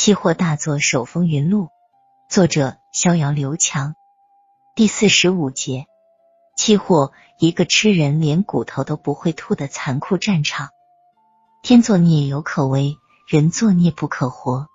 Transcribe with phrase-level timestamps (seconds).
[0.00, 1.70] 期货大作手风云录，
[2.30, 3.96] 作者逍遥刘强。
[4.76, 5.86] 第四十五节，
[6.56, 7.10] 期货
[7.40, 10.68] 一个吃人连骨头都不会吐的残酷战场。
[11.64, 14.68] 天作孽犹可为，人作孽不可活。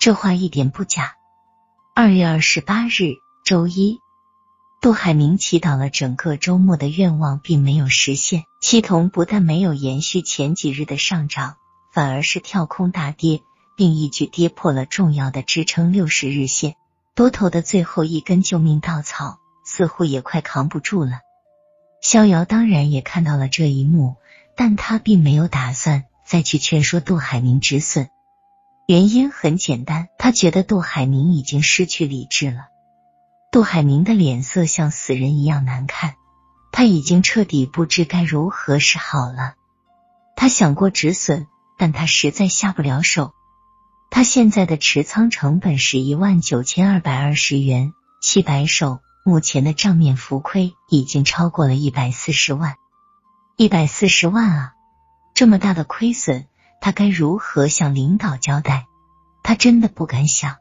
[0.00, 1.14] 这话一点不假。
[1.94, 3.14] 二月二十八日，
[3.44, 4.00] 周一，
[4.80, 11.58] 杜海明祈祷了整个周末的愿望并没有实现，期铜不但没有延续前几日的上涨，
[11.92, 13.40] 反而是跳空大跌。
[13.76, 16.74] 并一举跌破了重要的支撑六十日线，
[17.14, 21.20] 多头的最后一根救命稻草似乎也快扛不住了。
[22.00, 24.16] 逍遥当然也看到了这一幕，
[24.56, 28.08] 但他并没有打算再去劝说杜海明止损。
[28.86, 32.66] 原因很简单，他觉得杜海明已经失去理智了。
[33.50, 36.16] 杜海明的脸色像死人一样难看，
[36.72, 39.54] 他已经彻底不知该如何是好了。
[40.36, 41.46] 他想过止损，
[41.78, 43.32] 但他实在下不了手。
[44.14, 52.76] 他现在的持仓成本是一万九千二百二十元，七百手，目前的账面浮亏已经超过了一百四十万，
[53.56, 54.74] 一百四十万啊！
[55.34, 56.46] 这么大的亏损，
[56.80, 58.86] 他该如何向领导交代？
[59.42, 60.58] 他真的不敢想。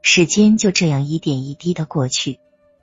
[0.00, 2.38] 时间就这样一点一滴的过去，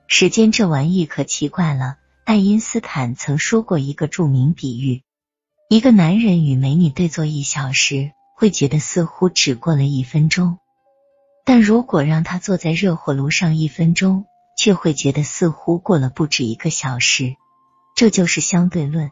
[0.08, 1.96] 时间这玩意可奇怪了。
[2.26, 5.04] 爱因斯坦曾说过一个著名比喻：
[5.70, 8.12] 一个男人与美女对坐一小时。
[8.38, 10.58] 会觉得似乎只过了一分钟，
[11.46, 14.26] 但如果让他坐在热火炉上一分钟，
[14.58, 17.36] 却会觉得似乎过了不止一个小时。
[17.94, 19.10] 这就是相对论。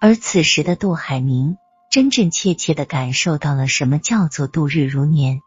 [0.00, 1.56] 而此时的杜海明
[1.90, 5.40] 真真切切的感受到了什么叫做度日如年。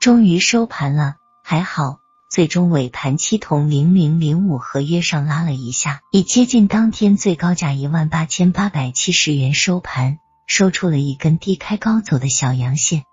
[0.00, 1.98] 终于收盘了，还好，
[2.30, 10.20] 最终尾盘期铜零零零五合约上拉了一下，以接近当天最高价一万八千八百七十元收盘。
[10.46, 13.04] 收出了一根低开高走的小阳线，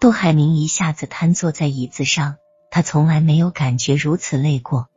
[0.00, 2.36] 杜海明一下子瘫坐在椅子上，
[2.70, 4.88] 他从来没有感觉如此累过。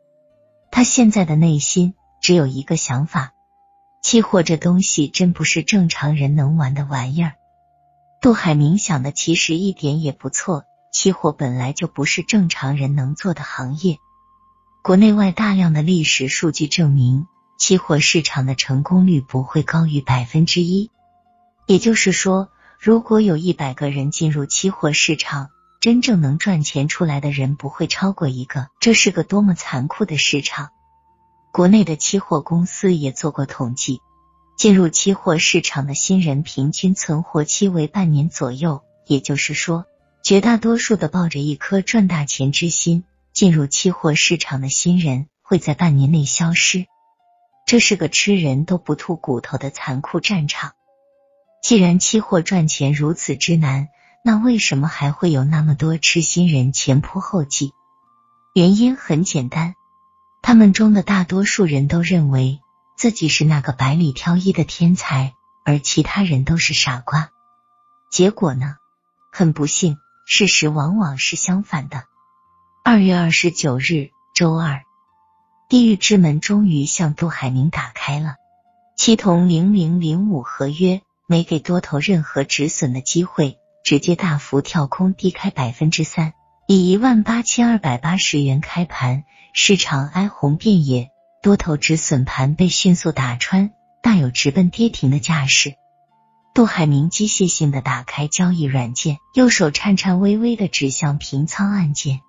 [0.70, 3.32] 他现在的内心只有一个想法：
[4.02, 7.34] 期货这东西真不是正常人能玩的玩意儿。
[8.20, 13.98] 杜海明想的其实一点也不错，期货本来就不是正常人能做的行业。
[14.82, 17.26] 国内外大量的历史数据证明，
[17.58, 20.90] 期货市场的成功率不会高于百分之一。
[21.68, 22.48] 也就是说，
[22.80, 25.50] 如果有一百个人进入期货市场，
[25.82, 28.68] 真正能赚钱出来的人不会超过一个。
[28.80, 30.70] 这是个多么残酷的市场！
[31.52, 34.00] 国内的期货公司也做过统计，
[34.56, 38.80] 进入期货市场的新人平均存活期为半年左右。
[39.06, 39.84] 也就是说，
[40.22, 46.86] 绝大多数的抱着一颗赚大钱之心进入期货市场的新人会在半年内消失。
[47.66, 50.72] 这是个吃人都不吐骨头的残酷战场。
[51.68, 53.90] 既然期货赚钱如此之难，
[54.24, 57.74] 那为什么还会有那么多痴心人前仆后继？
[58.54, 59.74] 原因很简单，
[60.40, 62.60] 他们中的大多数人都认为
[62.96, 67.28] 自己是那个百里挑一的天才，而其他人都是傻瓜。
[68.10, 68.76] 结果呢？
[69.30, 72.04] 很不幸，事实往往是相反的。
[72.82, 74.84] 二月二十九日，周二，
[75.68, 78.36] 地狱之门终于向杜海明打开了。
[78.96, 81.02] 七铜零零零五合约。
[81.30, 86.32] 没给多头任何止损的机会，直接大幅跳空低开百分之三，
[86.66, 91.10] 以一万八千二百八十元开盘，市场哀鸿遍野，
[91.42, 93.72] 多头止损盘被迅速打穿，
[94.02, 95.74] 大有直奔跌停的架势。
[96.54, 102.20] 杜海明机械性的打开交易软件，右手颤颤巍巍的指向平仓按键，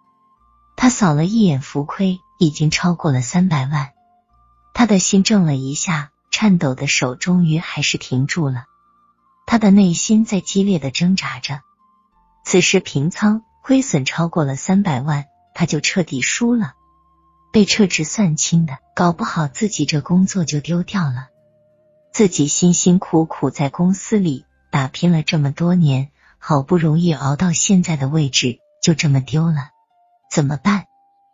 [0.75, 3.91] 他扫了一眼浮亏，已经超过了三百万，
[4.73, 8.66] 他的心怔了一下，颤抖的手终于还是停住了。
[9.51, 11.61] 他的内心在激烈的挣扎着。
[12.45, 16.73] 此时平仓亏损超过了三百万，他就彻底输了，
[17.51, 21.29] 被撤职算清的，搞不好自己这工作就丢掉了。
[22.13, 29.72] 自己辛辛苦苦在公司里打拼了这么多年，好不容易熬到现在的位置，就这么丢了，
[30.29, 30.85] 怎么办？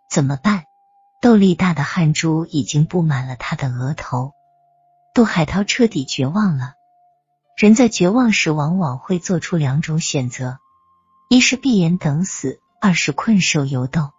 [0.10, 0.64] 怎么办？
[1.22, 4.32] 豆粒大的汗珠已经布满了他的额头。
[5.14, 6.76] 杜海涛彻底绝望了。
[7.56, 10.60] 人在绝望时，往往会做出两种选择：
[11.30, 14.12] 一是闭眼等死，二是困兽犹斗。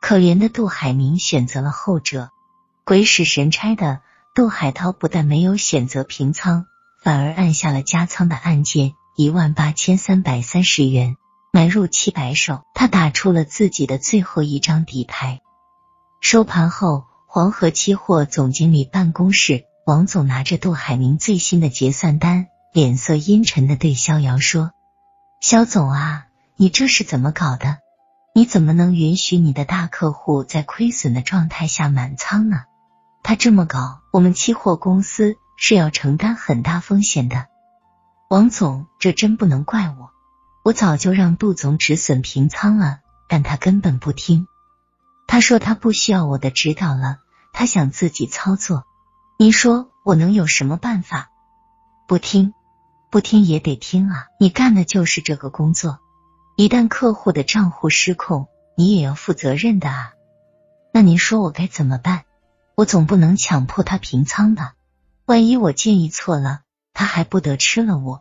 [0.00, 2.30] 可怜的杜海明选择了后者。
[2.86, 4.00] 鬼使神差的，
[4.34, 6.64] 杜海涛不但没有选择平仓，
[7.02, 11.16] 反而按下了加仓的按键，一万八千三百三十元
[11.52, 12.62] 买入七百手。
[12.74, 15.42] 他打出了自己的最后一张底牌。
[16.22, 22.48] 收盘后，黄河期货总经理办公室，王总拿着杜海明最新的结算单。
[22.74, 24.72] 脸色阴沉的对逍遥说
[25.40, 26.26] ：“肖总啊，
[26.56, 27.78] 你这是怎么搞的？
[28.34, 32.64] 你怎么能允许你的大客户在亏损的状态下满仓呢？
[33.22, 37.46] 他这么搞，我们期货公司是要承担很大风险的。
[38.28, 40.10] 王总，这真不能怪我，
[40.64, 42.98] 我早就让杜总止损平仓了，
[43.28, 44.48] 但他根本不听。
[45.28, 47.18] 他说他不需要我的指导了，
[47.52, 48.82] 他想自己操作。
[49.38, 51.30] 你说我能有什么办法？
[52.06, 52.52] 不听，
[53.14, 54.26] 不听也得听啊！
[54.40, 56.00] 你干的就是这个工作。
[56.56, 60.14] 一旦客户的账户失控，你也要负责任的啊。
[60.92, 62.24] 那您说我该怎么办？
[62.74, 64.74] 我总不能强迫他平仓吧？
[65.26, 66.62] 万一我建议错了，
[66.92, 68.18] 他还不得吃了我？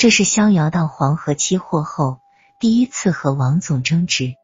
[0.00, 2.18] 这是逍遥到黄河期货后
[2.58, 4.34] 第一次和王总争执。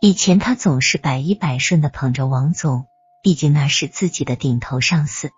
[0.00, 2.86] 以前他总是百依百顺的捧着王总，
[3.22, 5.30] 毕竟那是自己的顶头上司。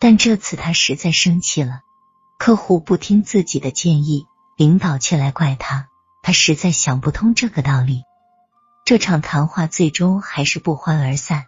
[0.00, 1.80] 但这次他实在生气了，
[2.40, 4.24] 客户不听自己的建议，
[4.56, 5.88] 领导却来怪他。
[6.22, 8.04] 他实在想不通这个道理，
[8.86, 11.44] 这场谈话最终还是不欢而散。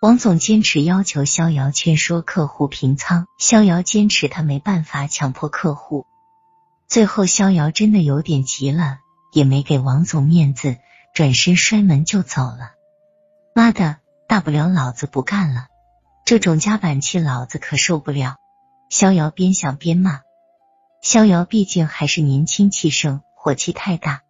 [0.00, 6.06] 王总坚持要求逍遥劝说客户平仓，逍遥坚持他没办法强迫客户。
[6.88, 9.00] 最后，逍遥真的有点急了，
[9.34, 10.78] 也没给王总面子，
[11.14, 12.70] 转身摔门就走了。
[13.54, 15.66] 妈的，大不了老子不干了，
[16.24, 18.36] 这种夹板气老子可受不了。
[18.88, 20.20] 逍遥边想边骂，
[21.02, 23.20] 逍遥毕竟还是年轻气盛。
[23.38, 24.22] 火气太大，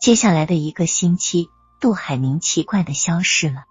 [0.00, 3.64] 接下来的一个星期，杜海明奇怪的消失了，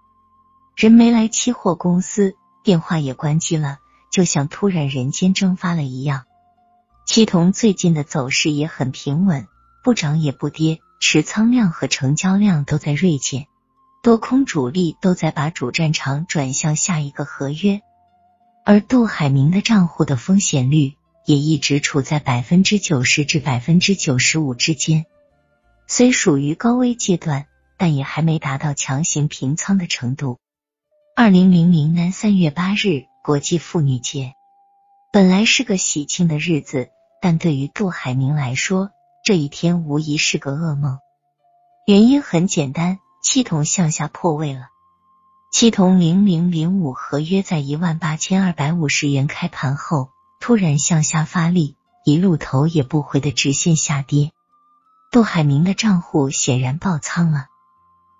[0.76, 3.78] 人没来期货公司，电话也关机了，
[4.12, 6.22] 就像突然人间蒸发了一样。
[7.04, 9.48] 七铜最近的走势也很平稳，
[9.82, 13.46] 不涨也不跌，持仓量和成交量都在锐减，
[14.04, 17.80] 多空主力都在把主战场转向下一个合约，
[18.70, 20.94] 而杜海明的账户的风险率。
[21.26, 25.06] 也一直处在百分之九十至百分之九十五之间，
[25.86, 27.46] 虽属于高危阶段，
[27.76, 30.38] 但也还没达到强行平仓的程度。
[31.14, 34.32] 二零零零年三月八日，国际妇女节，
[35.12, 36.88] 本来是个喜庆的日子，
[37.20, 38.90] 但对于杜海明来说，
[39.24, 40.98] 这一天无疑是个噩梦。
[41.86, 44.62] 原因很简单，系统向下破位了。
[45.50, 50.10] 七铜零零零五合约在一万八千二百五十元开盘后。
[50.38, 54.30] 突然向下发力，一路头也不回的直线下跌。
[55.12, 57.48] 杜海明的账户显然爆仓了。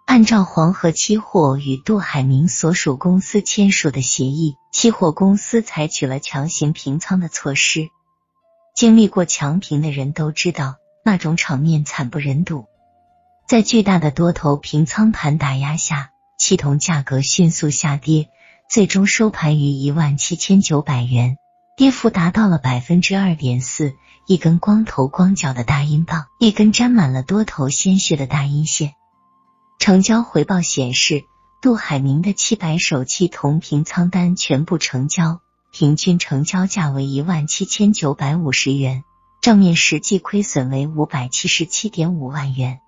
[0.05, 7.88] 按照黄河期货与杜海明所属公司签署的协议，期货公司采取了强行平仓的措施。
[8.77, 10.75] 经历过强平的人都知道，
[11.05, 12.67] 那种场面惨不忍睹。
[13.49, 18.31] 在巨大的多头平仓盘打压下，期铜价格迅速下跌，
[18.66, 21.37] 最终收盘于一万七千九百元。
[21.76, 23.94] 跌幅达到了百分之二点四，
[24.26, 28.94] 一根光头光脚的大阴棒，一根沾满了多头鲜血的大阴线。
[29.78, 31.25] 成交回报显示，
[31.60, 39.04] 杜海明的七百手气同平仓单全部成交，平均成交价为一万七千九百五十元，
[39.43, 42.81] 账面实际亏损为五百七十七点五万元，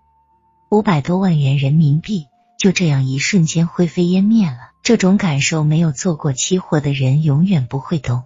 [0.70, 2.28] 五百多万元人民币
[2.62, 4.70] 就这样一瞬间灰飞烟灭了。
[4.84, 8.22] 这种感受，没有做过期货的人永远不会懂。